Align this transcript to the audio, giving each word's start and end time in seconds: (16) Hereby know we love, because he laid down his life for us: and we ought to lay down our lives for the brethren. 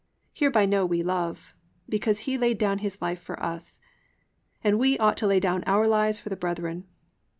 (16) 0.31 0.45
Hereby 0.45 0.65
know 0.65 0.83
we 0.83 1.03
love, 1.03 1.53
because 1.87 2.21
he 2.21 2.35
laid 2.35 2.57
down 2.57 2.79
his 2.79 2.99
life 3.03 3.21
for 3.21 3.39
us: 3.39 3.79
and 4.63 4.79
we 4.79 4.97
ought 4.97 5.15
to 5.17 5.27
lay 5.27 5.39
down 5.39 5.63
our 5.67 5.85
lives 5.85 6.17
for 6.17 6.29
the 6.29 6.35
brethren. 6.35 6.85